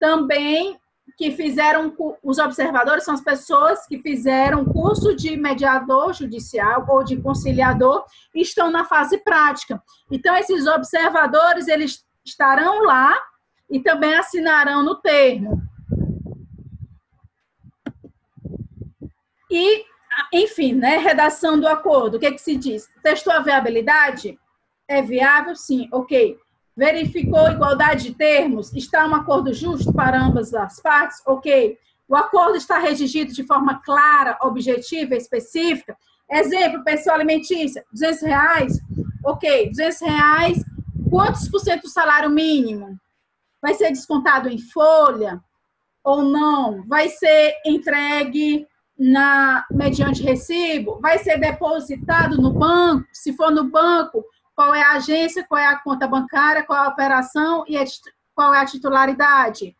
também 0.00 0.80
que 1.18 1.32
fizeram 1.32 1.94
os 2.22 2.38
observadores 2.38 3.04
são 3.04 3.12
as 3.12 3.20
pessoas 3.20 3.86
que 3.86 3.98
fizeram 3.98 4.64
curso 4.64 5.14
de 5.14 5.36
mediador 5.36 6.14
judicial 6.14 6.86
ou 6.88 7.04
de 7.04 7.20
conciliador 7.20 8.06
e 8.34 8.40
estão 8.40 8.70
na 8.70 8.86
fase 8.86 9.18
prática. 9.18 9.82
Então 10.10 10.34
esses 10.34 10.66
observadores 10.66 11.68
eles 11.68 12.06
estarão 12.24 12.84
lá 12.84 13.14
e 13.70 13.80
também 13.80 14.14
assinarão 14.14 14.82
no 14.82 14.94
termo. 14.94 15.60
E 19.50 19.84
enfim, 20.32 20.72
né, 20.72 20.96
redação 20.96 21.60
do 21.60 21.68
acordo, 21.68 22.16
o 22.16 22.20
que, 22.20 22.26
é 22.26 22.32
que 22.32 22.40
se 22.40 22.56
diz? 22.56 22.88
Testou 23.02 23.34
a 23.34 23.40
viabilidade? 23.40 24.38
É 24.88 25.02
viável? 25.02 25.54
Sim, 25.54 25.86
ok. 25.92 26.38
Verificou 26.74 27.50
igualdade 27.50 28.04
de 28.04 28.14
termos? 28.14 28.72
Está 28.72 29.06
um 29.06 29.14
acordo 29.14 29.52
justo 29.52 29.92
para 29.92 30.20
ambas 30.20 30.54
as 30.54 30.80
partes? 30.80 31.20
Ok. 31.26 31.78
O 32.08 32.16
acordo 32.16 32.56
está 32.56 32.78
redigido 32.78 33.34
de 33.34 33.44
forma 33.44 33.82
clara, 33.82 34.38
objetiva, 34.40 35.14
específica? 35.14 35.94
Exemplo, 36.30 36.82
pensão 36.82 37.14
alimentícia, 37.14 37.84
200 37.92 38.22
reais? 38.22 38.80
Ok, 39.24 39.68
200 39.68 40.00
reais, 40.00 40.64
quantos 41.10 41.48
por 41.48 41.60
cento 41.60 41.82
do 41.82 41.88
salário 41.88 42.30
mínimo? 42.30 42.98
Vai 43.60 43.74
ser 43.74 43.88
descontado 43.90 44.48
em 44.48 44.58
folha 44.58 45.38
ou 46.02 46.22
não? 46.22 46.82
Vai 46.86 47.10
ser 47.10 47.56
entregue 47.66 48.66
na 48.98 49.64
mediante 49.70 50.22
recibo, 50.22 50.98
vai 51.00 51.18
ser 51.18 51.38
depositado 51.38 52.40
no 52.40 52.52
banco. 52.52 53.06
Se 53.12 53.32
for 53.34 53.50
no 53.50 53.64
banco, 53.64 54.24
qual 54.58 54.74
é 54.74 54.82
a 54.82 54.94
agência, 54.94 55.46
qual 55.48 55.60
é 55.60 55.66
a 55.66 55.78
conta 55.78 56.08
bancária, 56.08 56.64
qual 56.64 56.82
é 56.82 56.86
a 56.88 56.90
operação 56.90 57.64
e 57.68 57.76
qual 58.34 58.52
é 58.52 58.58
a 58.58 58.66
titularidade. 58.66 59.76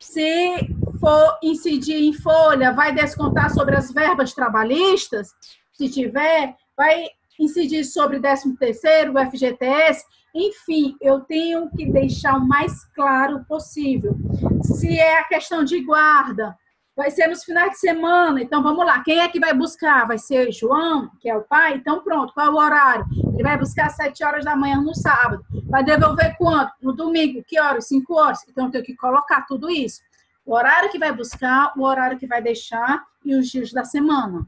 Se 0.00 0.66
for 0.98 1.38
incidir 1.42 2.02
em 2.02 2.14
folha, 2.14 2.72
vai 2.72 2.94
descontar 2.94 3.50
sobre 3.50 3.76
as 3.76 3.92
verbas 3.92 4.32
trabalhistas, 4.32 5.28
se 5.74 5.90
tiver, 5.90 6.56
vai 6.74 7.04
incidir 7.38 7.84
sobre 7.84 8.18
13 8.18 8.56
terceiro, 8.56 9.12
o 9.12 9.30
FGTS, 9.30 10.02
enfim, 10.34 10.96
eu 11.02 11.20
tenho 11.20 11.68
que 11.68 11.84
deixar 11.84 12.38
o 12.38 12.48
mais 12.48 12.82
claro 12.94 13.44
possível. 13.44 14.16
Se 14.62 14.98
é 14.98 15.18
a 15.18 15.24
questão 15.24 15.62
de 15.62 15.84
guarda, 15.84 16.56
vai 16.96 17.10
ser 17.10 17.26
nos 17.26 17.44
finais 17.44 17.72
de 17.72 17.78
semana, 17.78 18.40
então 18.40 18.62
vamos 18.62 18.84
lá. 18.84 19.02
Quem 19.02 19.20
é 19.20 19.28
que 19.28 19.40
vai 19.40 19.52
buscar? 19.52 20.06
Vai 20.06 20.18
ser 20.18 20.52
João, 20.52 21.10
que 21.20 21.28
é 21.28 21.36
o 21.36 21.42
pai? 21.42 21.74
Então 21.74 22.02
pronto, 22.02 22.32
qual 22.32 22.46
é 22.46 22.50
o 22.50 22.56
horário? 22.56 23.04
Ele 23.32 23.42
vai 23.42 23.58
buscar 23.58 23.86
às 23.86 23.96
7 23.96 24.24
horas 24.24 24.44
da 24.44 24.54
manhã 24.54 24.80
no 24.80 24.94
sábado. 24.94 25.44
Vai 25.66 25.82
devolver 25.82 26.36
quanto? 26.36 26.72
No 26.80 26.92
domingo, 26.92 27.44
que 27.46 27.58
horas? 27.58 27.88
5 27.88 28.14
horas. 28.14 28.38
Então 28.48 28.66
eu 28.66 28.70
tenho 28.70 28.84
que 28.84 28.94
colocar 28.96 29.44
tudo 29.46 29.70
isso. 29.70 30.00
O 30.46 30.54
horário 30.54 30.90
que 30.90 30.98
vai 30.98 31.12
buscar, 31.12 31.72
o 31.76 31.82
horário 31.82 32.18
que 32.18 32.26
vai 32.26 32.42
deixar 32.42 33.02
e 33.24 33.34
os 33.34 33.48
dias 33.48 33.72
da 33.72 33.84
semana. 33.84 34.46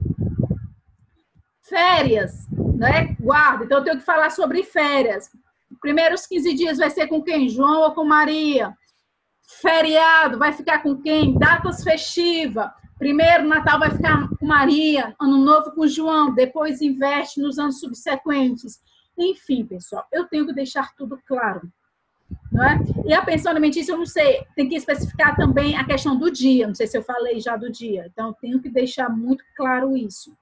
Férias, 1.62 2.46
né? 2.76 3.16
Guarda. 3.18 3.64
Então 3.64 3.78
eu 3.78 3.84
tenho 3.84 3.98
que 3.98 4.04
falar 4.04 4.30
sobre 4.30 4.62
férias 4.62 5.30
primeiros 5.86 6.26
15 6.26 6.54
dias 6.54 6.78
vai 6.78 6.90
ser 6.90 7.06
com 7.06 7.22
quem? 7.22 7.48
João 7.48 7.82
ou 7.82 7.94
com 7.94 8.04
Maria? 8.04 8.74
Feriado 9.46 10.38
vai 10.38 10.52
ficar 10.52 10.82
com 10.82 10.96
quem? 11.00 11.38
Datas 11.38 11.82
festivas. 11.84 12.70
Primeiro 12.98 13.46
Natal 13.46 13.78
vai 13.78 13.90
ficar 13.90 14.28
com 14.28 14.46
Maria, 14.46 15.14
Ano 15.20 15.38
Novo 15.38 15.70
com 15.72 15.86
João, 15.86 16.34
depois 16.34 16.80
investe 16.80 17.40
nos 17.40 17.58
anos 17.58 17.78
subsequentes. 17.78 18.80
Enfim, 19.16 19.64
pessoal, 19.64 20.06
eu 20.10 20.26
tenho 20.26 20.46
que 20.46 20.52
deixar 20.52 20.94
tudo 20.94 21.18
claro. 21.26 21.70
Não 22.50 22.64
é? 22.64 22.78
E 23.04 23.12
a 23.12 23.22
pensão 23.22 23.52
alimentícia, 23.52 23.92
eu 23.92 23.98
não 23.98 24.06
sei, 24.06 24.44
tem 24.56 24.68
que 24.68 24.74
especificar 24.74 25.36
também 25.36 25.76
a 25.76 25.84
questão 25.84 26.16
do 26.18 26.30
dia. 26.30 26.66
Não 26.66 26.74
sei 26.74 26.86
se 26.86 26.96
eu 26.96 27.02
falei 27.02 27.38
já 27.38 27.56
do 27.56 27.70
dia. 27.70 28.06
Então, 28.10 28.34
tenho 28.40 28.60
que 28.60 28.68
deixar 28.68 29.08
muito 29.10 29.44
claro 29.54 29.96
isso. 29.96 30.36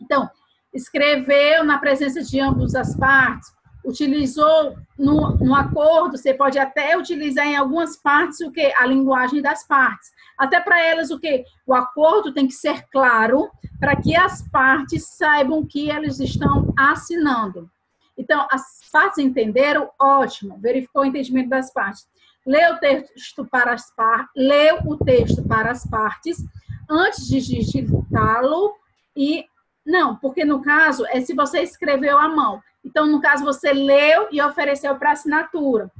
Então, 0.00 0.28
escreveu 0.72 1.64
na 1.64 1.78
presença 1.78 2.22
de 2.22 2.38
ambas 2.40 2.74
as 2.74 2.94
partes, 2.96 3.52
utilizou 3.84 4.76
no, 4.98 5.36
no 5.36 5.54
acordo, 5.54 6.16
você 6.16 6.32
pode 6.32 6.58
até 6.58 6.96
utilizar 6.96 7.46
em 7.46 7.56
algumas 7.56 7.96
partes 7.96 8.40
o 8.40 8.50
que 8.50 8.72
a 8.74 8.86
linguagem 8.86 9.42
das 9.42 9.66
partes. 9.66 10.12
Até 10.38 10.60
para 10.60 10.80
elas 10.80 11.10
o 11.10 11.18
que 11.18 11.44
o 11.66 11.74
acordo 11.74 12.32
tem 12.32 12.46
que 12.46 12.54
ser 12.54 12.86
claro 12.90 13.50
para 13.78 13.96
que 13.96 14.16
as 14.16 14.42
partes 14.48 15.06
saibam 15.16 15.64
que 15.64 15.90
elas 15.90 16.18
estão 16.18 16.72
assinando. 16.76 17.70
Então, 18.16 18.46
as 18.50 18.62
partes 18.92 19.18
entenderam, 19.18 19.90
ótimo, 20.00 20.58
verificou 20.58 21.02
o 21.02 21.06
entendimento 21.06 21.48
das 21.48 21.72
partes. 21.72 22.06
Leu 22.46 22.74
o 22.74 22.78
texto 22.78 23.44
para 23.44 23.72
as 23.72 23.90
partes, 23.94 24.30
leu 24.36 24.78
o 24.86 24.96
texto 24.96 25.42
para 25.42 25.70
as 25.70 25.86
partes 25.86 26.44
antes 26.88 27.26
de 27.26 27.40
digitá-lo 27.40 28.74
e 29.16 29.46
não, 29.84 30.16
porque 30.16 30.44
no 30.44 30.62
caso 30.62 31.04
é 31.06 31.20
se 31.20 31.34
você 31.34 31.60
escreveu 31.60 32.18
à 32.18 32.28
mão. 32.28 32.62
Então, 32.84 33.06
no 33.06 33.20
caso, 33.20 33.44
você 33.44 33.72
leu 33.72 34.28
e 34.30 34.40
ofereceu 34.42 34.94
para 34.96 35.12
assinatura. 35.12 35.90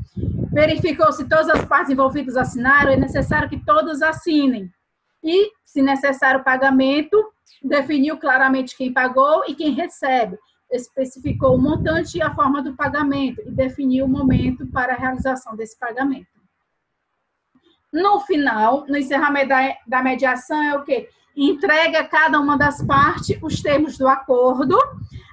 Verificou 0.53 1.11
se 1.13 1.29
todas 1.29 1.49
as 1.49 1.65
partes 1.65 1.91
envolvidas 1.91 2.37
assinaram, 2.37 2.93
é 2.93 2.97
necessário 2.97 3.49
que 3.49 3.65
todas 3.65 4.03
assinem. 4.03 4.71
E, 5.23 5.51
se 5.65 5.81
necessário 5.81 6.41
o 6.41 6.45
pagamento, 6.45 7.33
definiu 7.63 8.19
claramente 8.19 8.77
quem 8.77 8.93
pagou 8.93 9.45
e 9.49 9.55
quem 9.55 9.71
recebe. 9.71 10.39
Especificou 10.71 11.55
o 11.55 11.61
montante 11.61 12.19
e 12.19 12.23
a 12.23 12.35
forma 12.35 12.63
do 12.63 12.77
pagamento 12.77 13.41
e 13.41 13.51
definiu 13.51 14.05
o 14.05 14.09
momento 14.09 14.67
para 14.67 14.93
a 14.93 14.97
realização 14.97 15.57
desse 15.57 15.79
pagamento. 15.79 16.27
No 17.93 18.21
final, 18.21 18.85
no 18.89 18.97
encerramento 18.97 19.49
da, 19.49 19.75
da 19.87 20.03
mediação, 20.03 20.61
é 20.63 20.77
o 20.77 20.83
quê? 20.83 21.09
Entrega 21.37 22.01
a 22.01 22.09
cada 22.09 22.39
uma 22.39 22.59
das 22.59 22.85
partes 22.85 23.39
os 23.43 23.63
termos 23.63 23.97
do 23.97 24.07
acordo 24.07 24.77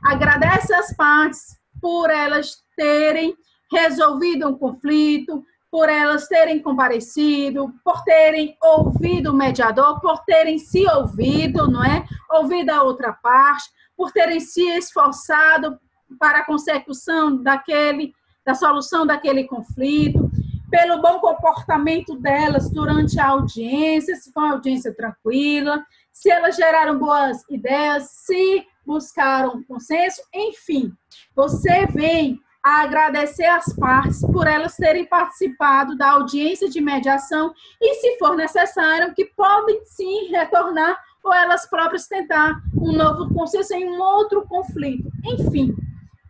agradece 0.03 0.73
às 0.73 0.95
partes 0.95 1.59
por 1.81 2.09
elas 2.09 2.57
terem 2.75 3.35
resolvido 3.71 4.47
um 4.47 4.57
conflito, 4.57 5.43
por 5.71 5.87
elas 5.87 6.27
terem 6.27 6.61
comparecido, 6.61 7.73
por 7.83 8.03
terem 8.03 8.57
ouvido 8.61 9.31
o 9.31 9.35
mediador, 9.35 10.01
por 10.01 10.19
terem 10.25 10.59
se 10.59 10.85
ouvido, 10.87 11.71
não 11.71 11.83
é? 11.83 12.05
Ouvido 12.29 12.71
a 12.71 12.83
outra 12.83 13.13
parte, 13.13 13.69
por 13.95 14.11
terem 14.11 14.39
se 14.39 14.61
esforçado 14.77 15.79
para 16.19 16.39
a 16.39 16.45
consecução 16.45 17.41
daquele, 17.41 18.13
da 18.45 18.53
solução 18.53 19.07
daquele 19.07 19.45
conflito, 19.45 20.29
pelo 20.69 21.01
bom 21.01 21.19
comportamento 21.19 22.17
delas 22.17 22.69
durante 22.69 23.19
a 23.19 23.27
audiência, 23.27 24.15
se 24.15 24.31
foi 24.31 24.43
uma 24.43 24.53
audiência 24.53 24.93
tranquila, 24.93 25.85
se 26.11 26.29
elas 26.29 26.55
geraram 26.55 26.97
boas 26.97 27.43
ideias, 27.49 28.09
se 28.11 28.65
buscaram 28.85 29.63
consenso, 29.63 30.21
enfim, 30.33 30.91
você 31.35 31.85
vem 31.87 32.39
a 32.63 32.81
agradecer 32.81 33.45
as 33.45 33.73
partes 33.75 34.21
por 34.21 34.45
elas 34.45 34.75
terem 34.75 35.05
participado 35.05 35.97
da 35.97 36.11
audiência 36.11 36.69
de 36.69 36.79
mediação 36.79 37.53
e, 37.81 37.95
se 37.95 38.19
for 38.19 38.35
necessário, 38.35 39.13
que 39.15 39.25
podem 39.25 39.83
sim 39.85 40.27
retornar 40.27 40.95
ou 41.23 41.33
elas 41.33 41.67
próprias 41.67 42.07
tentar 42.07 42.61
um 42.75 42.91
novo 42.91 43.33
consenso 43.33 43.73
em 43.73 43.89
um 43.89 43.99
outro 43.99 44.45
conflito. 44.47 45.09
Enfim, 45.25 45.75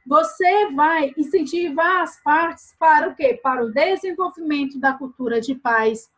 você 0.08 0.72
vai 0.72 1.14
incentivar 1.18 2.02
as 2.02 2.22
partes 2.22 2.76
para 2.78 3.10
o 3.10 3.16
quê? 3.16 3.40
Para 3.42 3.64
o 3.64 3.72
desenvolvimento 3.72 4.80
da 4.80 4.94
cultura 4.94 5.40
de 5.40 5.56
paz, 5.56 6.10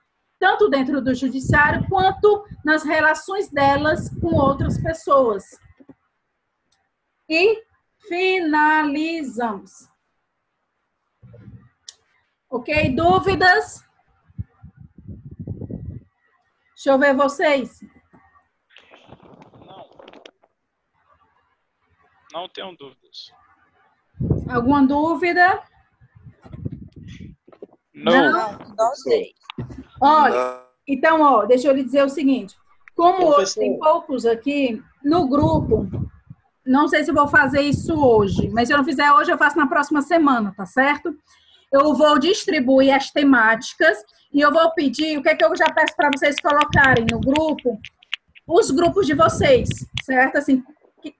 tanto 0.43 0.69
dentro 0.69 1.01
do 1.01 1.15
judiciário 1.15 1.87
quanto 1.87 2.45
nas 2.65 2.83
relações 2.83 3.49
delas 3.49 4.09
com 4.19 4.35
outras 4.35 4.77
pessoas. 4.77 5.45
E 7.29 7.63
finalizamos. 8.09 9.89
Ok? 12.49 12.93
Dúvidas? 12.93 13.87
Deixa 16.75 16.89
eu 16.89 16.99
ver 16.99 17.15
vocês. 17.15 17.79
Não. 19.65 19.89
Não 22.33 22.49
tenho 22.49 22.75
dúvidas. 22.75 23.31
Alguma 24.49 24.85
dúvida? 24.85 25.63
Não. 27.93 28.29
Não, 28.29 28.57
não 28.75 28.95
sei. 28.95 29.33
Olha, 30.03 30.61
então, 30.87 31.21
ó, 31.21 31.45
deixa 31.45 31.67
eu 31.67 31.73
lhe 31.73 31.83
dizer 31.83 32.03
o 32.03 32.09
seguinte. 32.09 32.55
Como 32.95 33.27
hoje 33.27 33.55
tem 33.55 33.79
poucos 33.79 34.25
aqui, 34.25 34.81
no 35.03 35.27
grupo, 35.27 35.87
não 36.65 36.87
sei 36.87 37.03
se 37.03 37.11
vou 37.11 37.27
fazer 37.27 37.61
isso 37.61 37.93
hoje, 37.93 38.49
mas 38.49 38.67
se 38.67 38.73
eu 38.73 38.77
não 38.77 38.85
fizer 38.85 39.11
hoje, 39.13 39.31
eu 39.31 39.37
faço 39.37 39.57
na 39.57 39.67
próxima 39.67 40.01
semana, 40.01 40.53
tá 40.55 40.65
certo? 40.65 41.15
Eu 41.71 41.93
vou 41.93 42.19
distribuir 42.19 42.93
as 42.93 43.09
temáticas 43.11 43.97
e 44.33 44.41
eu 44.41 44.51
vou 44.51 44.71
pedir, 44.71 45.17
o 45.17 45.23
que 45.23 45.29
é 45.29 45.35
que 45.35 45.43
eu 45.43 45.55
já 45.55 45.65
peço 45.71 45.95
para 45.95 46.09
vocês 46.13 46.35
colocarem 46.39 47.05
no 47.09 47.19
grupo? 47.19 47.79
Os 48.47 48.71
grupos 48.71 49.07
de 49.07 49.13
vocês, 49.13 49.69
certo? 50.03 50.37
Assim, 50.37 50.61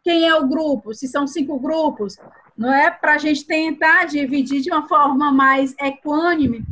quem 0.04 0.28
é 0.28 0.36
o 0.36 0.48
grupo? 0.48 0.94
Se 0.94 1.08
são 1.08 1.26
cinco 1.26 1.60
grupos, 1.60 2.18
não 2.58 2.72
é? 2.72 2.92
Para 2.92 3.16
a 3.16 3.18
gente 3.18 3.46
tentar 3.46 4.06
dividir 4.06 4.62
de 4.62 4.70
uma 4.70 4.88
forma 4.88 5.32
mais 5.32 5.74
equânime. 5.80 6.64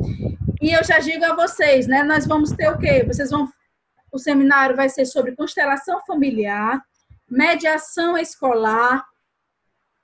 E 0.62 0.72
eu 0.72 0.84
já 0.84 1.00
digo 1.00 1.24
a 1.24 1.34
vocês, 1.34 1.88
né? 1.88 2.04
Nós 2.04 2.24
vamos 2.24 2.52
ter 2.52 2.68
o 2.70 2.78
quê? 2.78 3.02
Vocês 3.04 3.30
vão. 3.30 3.48
O 4.12 4.18
seminário 4.18 4.76
vai 4.76 4.88
ser 4.88 5.04
sobre 5.06 5.34
constelação 5.34 6.00
familiar, 6.06 6.80
mediação 7.28 8.16
escolar, 8.16 9.04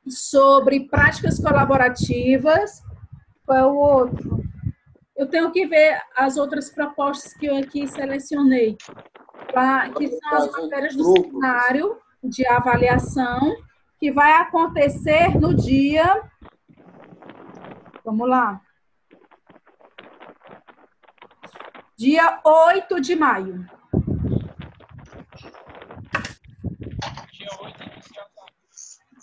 sobre 0.09 0.88
práticas 0.88 1.38
colaborativas. 1.38 2.83
Qual 3.47 3.57
é 3.57 3.64
o 3.64 3.77
outro? 3.77 4.42
Eu 5.16 5.29
tenho 5.29 5.53
que 5.53 5.64
ver 5.64 6.01
as 6.16 6.37
outras 6.37 6.71
propostas 6.71 7.33
que 7.35 7.47
eu 7.47 7.57
aqui 7.57 7.87
selecionei, 7.87 8.77
tá? 9.55 9.88
que 9.90 10.09
são 10.09 10.35
as 10.35 10.51
matérias 10.51 10.97
do 10.97 11.05
seminário 11.05 11.99
de 12.25 12.44
avaliação, 12.49 13.57
que 14.01 14.11
vai 14.11 14.33
acontecer 14.33 15.38
no 15.38 15.55
dia. 15.55 16.21
Vamos 18.05 18.29
lá. 18.29 18.61
Dia 21.98 22.40
8 22.44 23.00
de 23.00 23.16
maio. 23.16 23.66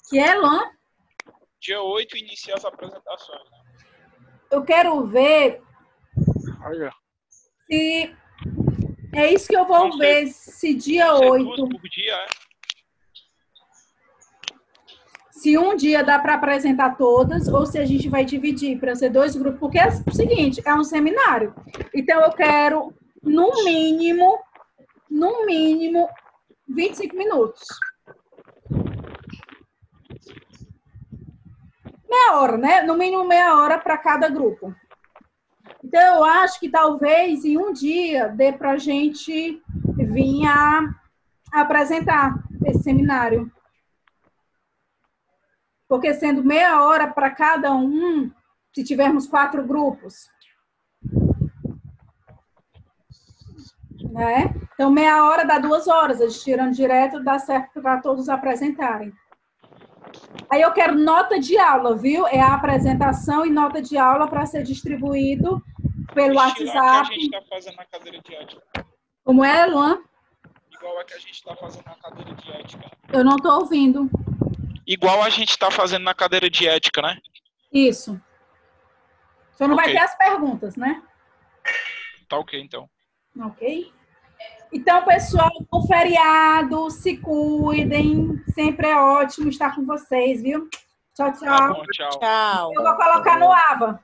Que 0.09 0.19
é, 0.19 0.35
Luan? 0.35 0.69
Dia 1.61 1.81
8 1.81 2.17
inicia 2.17 2.53
as 2.53 2.65
apresentações. 2.65 3.49
Né? 3.49 3.57
Eu 4.51 4.63
quero 4.65 5.07
ver 5.07 5.63
Olha. 6.65 6.91
se. 7.29 8.13
É 9.13 9.31
isso 9.31 9.47
que 9.47 9.55
eu 9.55 9.65
vou 9.65 9.97
ver, 9.97 10.27
se 10.27 10.73
dia 10.73 11.07
Não 11.07 11.29
8. 11.29 11.69
Por 11.69 11.89
dia, 11.89 12.13
é? 12.13 12.27
Se 15.45 15.59
um 15.59 15.75
dia 15.75 16.03
dá 16.03 16.17
para 16.17 16.33
apresentar 16.33 16.97
todas, 16.97 17.47
ou 17.47 17.67
se 17.67 17.77
a 17.77 17.85
gente 17.85 18.09
vai 18.09 18.25
dividir 18.25 18.79
para 18.79 18.95
ser 18.95 19.11
dois 19.11 19.35
grupos, 19.35 19.59
porque 19.59 19.77
é 19.77 19.89
o 19.89 20.11
seguinte, 20.11 20.59
é 20.65 20.73
um 20.73 20.83
seminário. 20.83 21.53
Então 21.93 22.19
eu 22.23 22.31
quero, 22.31 22.91
no 23.21 23.63
mínimo, 23.63 24.39
no 25.07 25.45
mínimo, 25.45 26.09
25 26.67 27.15
minutos. 27.15 27.61
Meia 32.09 32.39
hora, 32.39 32.57
né? 32.57 32.81
No 32.81 32.97
mínimo 32.97 33.23
meia 33.23 33.55
hora 33.55 33.77
para 33.77 33.99
cada 33.99 34.27
grupo. 34.27 34.73
Então, 35.83 36.15
eu 36.15 36.23
acho 36.23 36.59
que 36.59 36.69
talvez 36.69 37.45
em 37.45 37.55
um 37.55 37.71
dia 37.71 38.29
dê 38.29 38.51
para 38.51 38.71
a 38.71 38.77
gente 38.79 39.61
vir 39.95 40.47
a 40.47 40.89
apresentar 41.53 42.33
esse 42.65 42.81
seminário. 42.81 43.54
Porque 45.95 46.13
sendo 46.13 46.43
meia 46.43 46.83
hora 46.83 47.07
para 47.07 47.29
cada 47.29 47.73
um, 47.73 48.29
se 48.73 48.83
tivermos 48.83 49.27
quatro 49.27 49.65
grupos. 49.65 50.29
Né? 54.11 54.53
Então, 54.73 54.91
meia 54.91 55.23
hora 55.23 55.45
dá 55.45 55.57
duas 55.57 55.87
horas, 55.87 56.19
a 56.19 56.27
gente 56.27 56.43
tirando 56.43 56.73
direto, 56.73 57.23
dá 57.23 57.39
certo 57.39 57.81
para 57.81 58.01
todos 58.01 58.27
apresentarem. 58.27 59.13
Aí 60.49 60.61
eu 60.61 60.73
quero 60.73 60.95
nota 60.95 61.39
de 61.39 61.57
aula, 61.57 61.95
viu? 61.95 62.27
É 62.27 62.41
a 62.41 62.55
apresentação 62.55 63.45
e 63.45 63.49
nota 63.49 63.81
de 63.81 63.97
aula 63.97 64.27
para 64.27 64.45
ser 64.45 64.63
distribuído 64.63 65.63
pelo 66.13 66.35
WhatsApp. 66.35 66.57
que 66.57 66.69
a 66.69 67.03
gente 67.03 67.23
está 67.23 67.41
fazendo 67.49 67.77
na 67.77 67.85
cadeira 67.85 68.19
de 68.21 68.35
ética. 68.35 68.85
Como 69.23 69.45
é, 69.45 69.65
Luan? 69.65 70.03
Igual 70.71 70.99
a 70.99 71.05
que 71.05 71.13
a 71.13 71.19
gente 71.19 71.35
está 71.35 71.55
fazendo 71.55 71.85
na 71.85 71.95
cadeira 71.95 72.33
de 72.33 72.51
ética. 72.51 72.91
Eu 73.13 73.23
não 73.23 73.37
estou 73.37 73.61
ouvindo. 73.61 74.09
Igual 74.87 75.23
a 75.23 75.29
gente 75.29 75.49
está 75.49 75.71
fazendo 75.71 76.03
na 76.03 76.13
cadeira 76.13 76.49
de 76.49 76.67
ética, 76.67 77.01
né? 77.01 77.17
Isso. 77.71 78.19
Só 79.51 79.67
não 79.67 79.75
vai 79.75 79.85
Ok. 79.85 79.95
ter 79.95 80.01
as 80.03 80.17
perguntas, 80.17 80.75
né? 80.75 81.01
Tá 82.27 82.37
ok, 82.37 82.59
então. 82.61 82.89
Ok? 83.39 83.91
Então, 84.71 85.03
pessoal, 85.05 85.49
bom 85.71 85.85
feriado, 85.87 86.89
se 86.89 87.17
cuidem. 87.17 88.43
Sempre 88.53 88.87
é 88.87 88.95
ótimo 88.97 89.49
estar 89.49 89.73
com 89.75 89.85
vocês, 89.85 90.41
viu? 90.41 90.69
Tchau, 91.15 91.31
Tá 91.31 91.33
tchau. 91.33 91.73
bom, 91.73 91.83
tchau. 91.93 92.09
Tchau. 92.19 92.71
Eu 92.75 92.83
vou 92.83 92.95
colocar 92.95 93.39
no 93.39 93.51
AVA. 93.51 94.03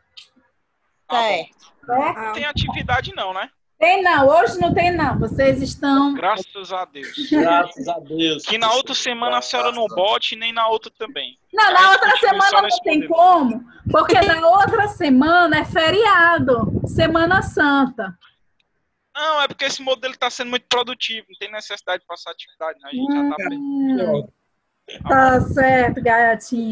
Tá. 1.07 1.21
Certo. 1.21 1.71
Né? 1.87 2.13
Não 2.15 2.33
tem 2.33 2.45
atividade 2.45 3.13
não, 3.13 3.33
né? 3.33 3.49
Tem 3.81 4.03
não, 4.03 4.27
hoje 4.27 4.59
não 4.59 4.71
tem 4.71 4.95
não. 4.95 5.17
Vocês 5.17 5.59
estão. 5.59 6.13
Graças 6.13 6.71
a 6.71 6.85
Deus. 6.85 7.31
Graças 7.31 7.87
a 7.87 7.97
Deus. 7.97 8.43
Que 8.43 8.59
na 8.59 8.71
outra 8.73 8.93
semana 8.93 9.39
a 9.39 9.41
senhora 9.41 9.71
não 9.71 9.87
bote, 9.87 10.35
nem 10.35 10.53
na 10.53 10.67
outra 10.67 10.91
também. 10.99 11.35
Não, 11.51 11.73
na 11.73 11.93
outra 11.93 12.15
semana 12.17 12.61
não 12.61 12.79
tem 12.83 13.07
como, 13.07 13.65
porque 13.89 14.21
na 14.21 14.47
outra 14.47 14.87
semana 14.87 15.57
é 15.57 15.65
feriado, 15.65 16.79
Semana 16.85 17.41
Santa. 17.41 18.15
Não, 19.15 19.41
é 19.41 19.47
porque 19.47 19.65
esse 19.65 19.81
modelo 19.81 20.13
está 20.13 20.29
sendo 20.29 20.51
muito 20.51 20.67
produtivo, 20.69 21.25
não 21.31 21.39
tem 21.39 21.51
necessidade 21.51 22.01
de 22.01 22.05
passar 22.05 22.31
atividade, 22.31 22.79
né? 22.81 22.89
A 22.91 22.95
gente 22.95 23.11
já 23.11 23.29
tá 23.29 23.33
aprendendo. 23.33 24.19
Hum, 24.19 24.27
tá 25.09 25.41
certo, 25.41 26.03
gatinho. 26.03 26.69